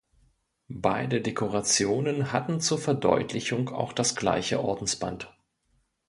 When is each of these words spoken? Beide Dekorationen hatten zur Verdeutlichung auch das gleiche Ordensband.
Beide 0.81 1.21
Dekorationen 1.21 2.33
hatten 2.33 2.59
zur 2.59 2.79
Verdeutlichung 2.79 3.69
auch 3.69 3.93
das 3.93 4.15
gleiche 4.15 4.59
Ordensband. 4.59 5.31